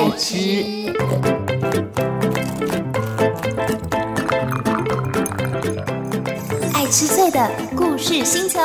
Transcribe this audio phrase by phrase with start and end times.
[0.00, 0.34] 爱吃，
[6.72, 8.58] 爱吃脆的故事星球。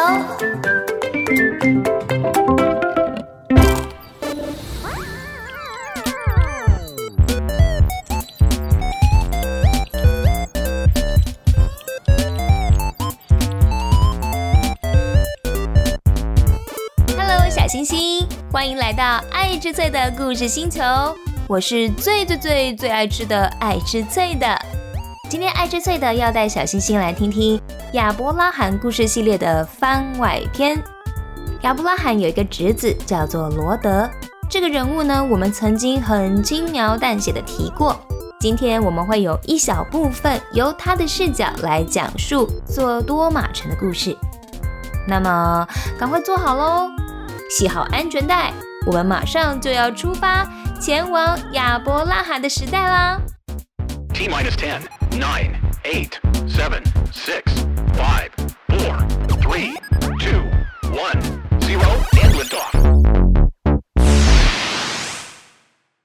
[17.17, 20.81] Hello，小星星，欢迎来到爱吃脆的故事星球。
[21.47, 24.47] 我是最最最最爱吃的爱吃脆的。
[25.29, 27.61] 今天爱吃脆的要带小星星来听听
[27.93, 30.81] 亚伯拉罕故事系列的番外篇。
[31.61, 34.09] 亚伯拉罕有一个侄子叫做罗德，
[34.49, 37.95] 这个人物呢，我们曾经很轻描淡写的提过。
[38.39, 44.17] 今天我们会有一小部分由他的视角来讲述做多玛城的故事。
[45.07, 45.67] 那么，
[45.99, 46.89] 赶快坐好喽，
[47.51, 48.51] 系好安全带，
[48.87, 50.47] 我们马上就要出发，
[50.79, 53.19] 前往亚伯拉罕的时代啦
[54.13, 55.51] ！T minus 10, 9,
[55.83, 56.09] 8,
[56.47, 57.43] 7, 6,
[57.97, 58.29] 5,
[58.67, 58.77] 4,
[59.27, 59.73] 3,
[60.19, 60.43] 2,
[60.91, 60.99] 1,
[61.61, 61.79] 0,
[62.21, 62.71] and liftoff.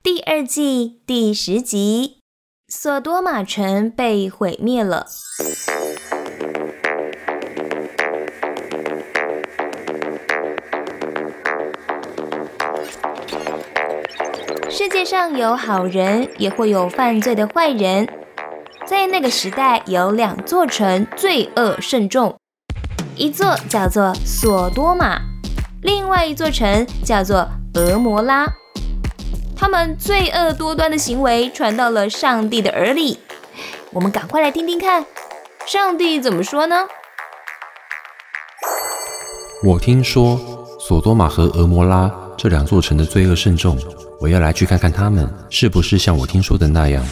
[0.02, 2.20] 第二季第十集，
[2.68, 5.06] 索多玛城被毁灭了。
[15.10, 18.08] 上有好人，也会有犯罪的坏人。
[18.86, 22.38] 在那个时代，有两座城罪恶甚重，
[23.16, 25.20] 一座叫做索多玛，
[25.82, 28.46] 另外一座城叫做俄摩拉。
[29.56, 33.18] 他们罪恶多端的行为传到了上帝的耳里。
[33.90, 35.04] 我们赶快来听听看，
[35.66, 36.86] 上帝怎么说呢？
[39.64, 40.38] 我听说
[40.78, 42.08] 索多玛和俄摩拉
[42.42, 43.76] 这两座城的罪恶甚重，
[44.18, 47.04] 我要来去看看他们是不是像我听说的那样。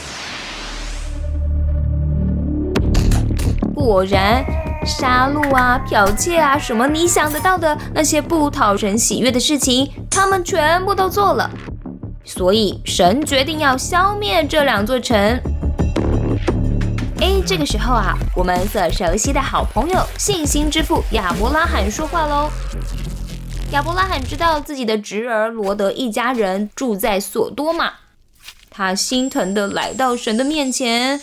[3.74, 4.42] 果然，
[4.86, 11.50] 杀戮啊、剽窃啊，什么你想得到的那些不讨人喜悦的事情，他们全部都做了。
[12.24, 15.14] 所以，神决定要消灭这两座城。
[17.20, 22.50] 哎，这个时候啊，我们所熟悉的好朋友信心之父亚伯拉罕说话喽。
[23.72, 27.90] 亚伯拉罕知道自己的侄儿罗德一家人住在索多玛，
[28.70, 31.20] 他心疼的来到神的面前，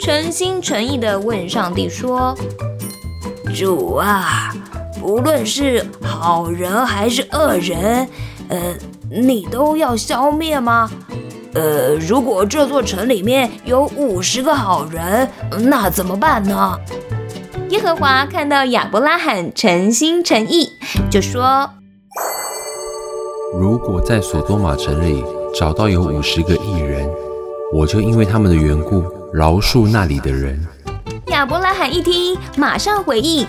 [0.00, 2.34] 诚心诚意的问上帝说
[3.54, 4.54] ：“主啊，
[4.98, 8.08] 不论是好人还是恶人，
[8.48, 8.74] 呃，
[9.10, 10.90] 你都要消灭吗？
[11.52, 15.30] 呃，如果这座城里面有五十个好人，
[15.60, 16.78] 那怎么办呢？”
[17.70, 20.72] 耶和华看到亚伯拉罕诚心诚意，
[21.10, 21.70] 就说
[23.58, 25.24] 如果在索多玛城里
[25.58, 27.08] 找到有五十个异人，
[27.72, 29.02] 我就因为他们的缘故
[29.32, 30.60] 饶恕那里的人。
[31.28, 33.46] ：“亚伯拉罕一听，马上回应：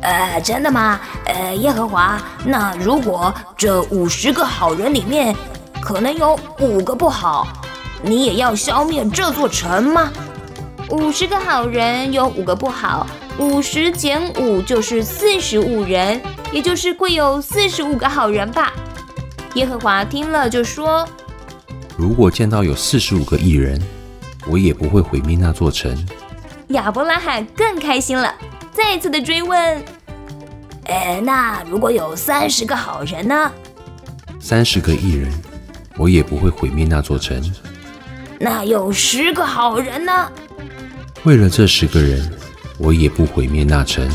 [0.00, 1.00] 呃，真的吗？
[1.26, 5.34] 呃，耶和华，那如果这五十个好人里面，
[5.82, 7.46] 可能有五个不好，
[8.02, 10.10] 你也要消灭这座城吗？
[10.90, 13.06] 五十个好人有五个不好，
[13.40, 16.20] 五十减五就是四十五人，
[16.52, 18.70] 也就是会有四十五个好人吧。
[19.54, 21.08] 耶和华听了就说
[21.96, 23.80] 如果见到有四十五个异人，
[24.46, 25.96] 我也不会毁灭那座城。
[26.68, 28.30] ：“亚伯拉罕更开心了，
[28.74, 29.82] 再次的追问：
[30.84, 33.50] 哎，那如果有三十个好人呢？
[34.38, 35.32] 三十个异人，
[35.96, 37.42] 我也不会毁灭那座城。
[38.38, 40.30] 那有十个好人呢？
[41.22, 42.30] 为了这十个人，
[42.82, 44.08] 我也不毁灭那城。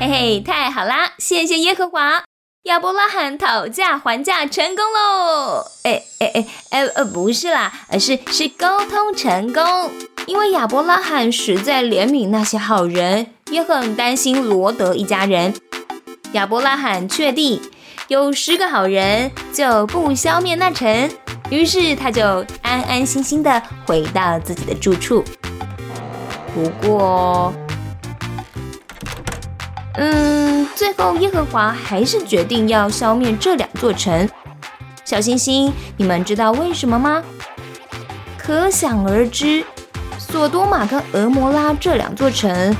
[0.00, 1.12] 嘿嘿，太好啦！
[1.18, 2.24] 谢谢耶和华，
[2.62, 5.66] 亚伯拉罕讨价还价成功喽！
[5.82, 9.62] 哎哎哎哎呃，不是啦，而是是沟通成功。
[10.26, 15.52] 因为亚伯拉罕实在怜悯那些好人，也很担心罗德一家人。
[16.32, 17.60] 亚伯拉罕确定
[18.08, 21.10] 有十个好人就不消灭那城，
[21.50, 22.24] 于是他就
[22.62, 25.22] 安安心心的回到自己的住处。
[26.54, 27.52] 不过，
[29.94, 34.28] 嗯，最后耶和华还是决定要消灭这两座城。
[35.04, 37.22] 小星星，你们知道为什么吗？
[38.36, 39.64] 可想而知，
[40.18, 42.76] 索多玛跟俄摩拉这两座城，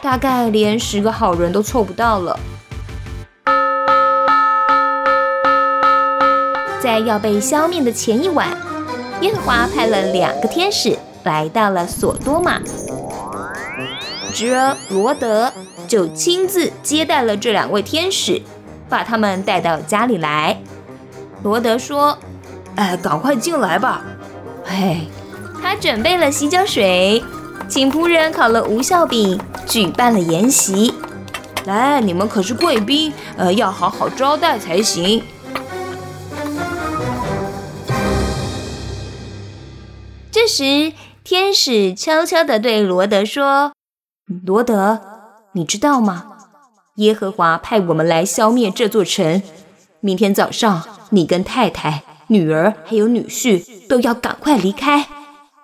[0.00, 2.38] 大概连十个好人都凑不到了。
[6.80, 8.48] 在要被消灭的前一晚，
[9.20, 12.60] 耶和华派了两个天使来到了索多玛。
[14.32, 15.52] 侄儿罗德
[15.86, 18.40] 就亲自接待了这两位天使，
[18.88, 20.60] 把他们带到家里来。
[21.42, 22.18] 罗德说
[22.76, 24.02] ：“哎，赶快进来吧。”
[24.64, 25.08] 嘿，
[25.60, 27.22] 他准备了洗脚水，
[27.68, 30.94] 请仆人烤了无效饼，举办了宴席。
[31.66, 35.22] 来，你们可是贵宾，呃，要好好招待才行。
[40.30, 40.92] 这时，
[41.22, 43.72] 天使悄悄地对罗德说
[44.26, 45.00] ：“罗德，
[45.52, 46.26] 你知道吗？
[46.96, 49.42] 耶和华派我们来消灭这座城。
[50.00, 55.08] 明天早上，你跟太太、女儿还有女婿都要赶快离开，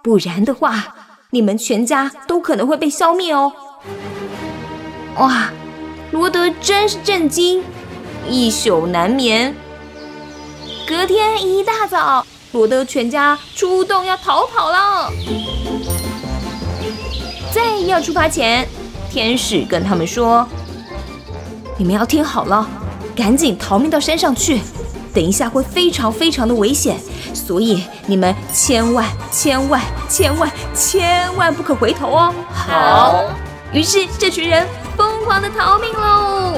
[0.03, 0.95] 不然的话，
[1.31, 3.53] 你们全家都可能会被消灭哦。”
[5.19, 5.51] 哇！
[6.11, 7.63] 罗德真是震惊，
[8.27, 9.55] 一宿难眠。
[10.89, 15.11] 隔天一大早，罗德全家出动要逃跑了。
[17.53, 18.67] 在要出发前，
[19.11, 20.47] 天使跟他们说
[21.77, 22.69] ：“你们要听好了，
[23.17, 24.61] 赶紧逃命到山上去，
[25.13, 26.99] 等一下会非常非常的危险，
[27.33, 33.25] 所以你们千万千万千万千万不可回头哦。”好。
[33.73, 34.67] 于是这群人。
[34.99, 36.55] 疯狂的逃命喽！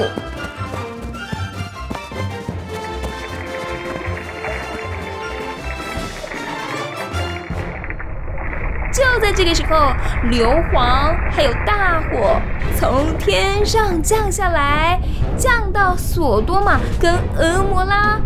[9.21, 9.93] 在这个时候，
[10.29, 12.41] 硫磺还有大火
[12.75, 14.99] 从天上降下来，
[15.37, 18.19] 降到索多玛跟俄摩拉，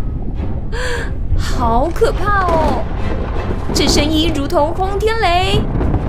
[1.38, 2.82] 好可怕哦！
[3.74, 5.60] 这声音如同轰天雷。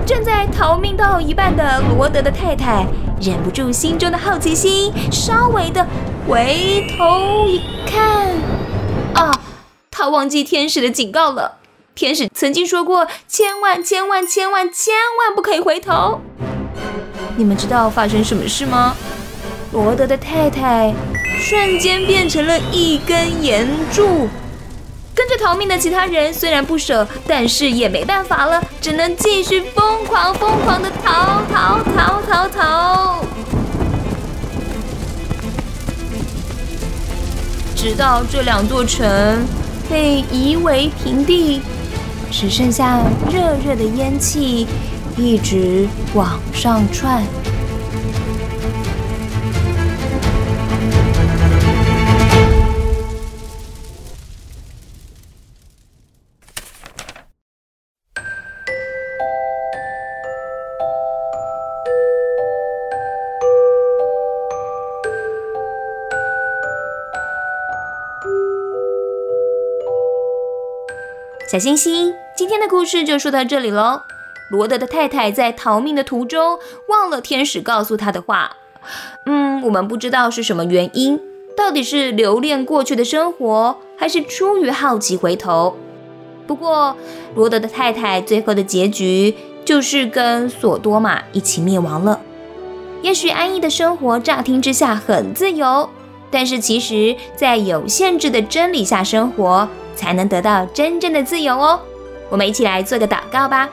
[0.06, 2.86] 正在逃命到一半的罗德的太太
[3.20, 5.86] 忍不住心中的好奇心，稍微的
[6.26, 8.30] 回头一看，
[9.14, 9.38] 啊，
[9.92, 11.57] 他忘记天使的警告了。
[11.98, 16.22] 天使曾经说过，千万千万千万千万不可以回头。
[17.36, 18.96] 你们知道发生什么事吗？
[19.72, 20.94] 罗德的太太
[21.40, 24.30] 瞬间变成了一根岩柱。
[25.16, 33.26] 跟着逃命的其他人虽然不舍，但是也没办法了，只能继续疯狂疯狂的逃逃逃逃逃，
[37.76, 39.44] 直到这两座城
[39.90, 41.60] 被夷为平地，
[42.32, 43.02] 只剩下
[43.32, 44.68] 热热的烟气
[45.18, 47.24] 一直往上窜。
[71.50, 74.02] 小星星，今天的故事就说到这里喽。
[74.52, 76.60] 罗德的太太在逃命的途中
[76.90, 78.58] 忘了天使告诉他的话。
[79.26, 81.18] 嗯，我们不知道是什么原因，
[81.56, 85.78] 到底是留恋过去的生活，还是出于好奇回头？
[86.46, 86.98] 不过，
[87.34, 89.34] 罗德的太太最后的结局
[89.64, 92.20] 就是跟索多玛一起灭亡了。
[93.02, 95.90] 也许安逸的生活乍听之下很自由，
[96.30, 99.68] 但是其实，在有限制的真理下生活。
[99.98, 101.80] 才能得到真正的自由哦！
[102.30, 103.68] 我们一起来做个祷告吧。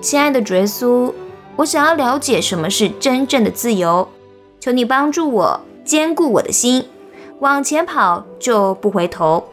[0.00, 1.12] 亲爱的耶稣，
[1.56, 4.08] 我想要了解什么是真正的自由，
[4.58, 6.86] 求你帮助我坚固我的心，
[7.40, 9.44] 往前跑就不回头。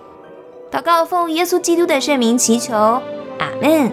[0.72, 3.92] 祷告奉耶稣基督的圣名祈求，阿门。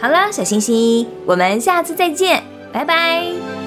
[0.00, 3.63] 好了，小星星，我们下次再见，拜拜。